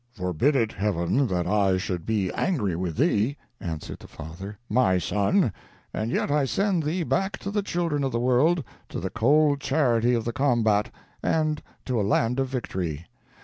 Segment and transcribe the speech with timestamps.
[0.13, 5.53] "Forbid it, Heaven, that I should be angry with thee," answered the father, "my son,
[5.93, 9.59] and yet I send thee back to the children of the world to the cold
[9.59, 10.89] charity of the combat,
[11.21, 13.05] and to a land of victory.